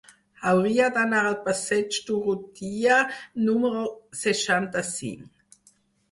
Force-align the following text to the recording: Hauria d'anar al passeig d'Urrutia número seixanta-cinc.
Hauria 0.51 0.85
d'anar 0.93 1.17
al 1.31 1.35
passeig 1.47 1.99
d'Urrutia 2.07 2.97
número 3.49 3.83
seixanta-cinc. 4.23 5.69